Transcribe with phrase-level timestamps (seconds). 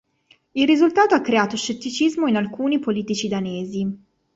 [0.55, 3.99] Il risultato ha creato scetticismo in alcuni politici danesi.